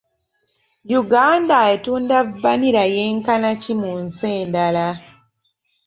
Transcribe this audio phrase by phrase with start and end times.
[1.01, 4.87] Uganda etunda vanilla yenkana ki mu nsi endala?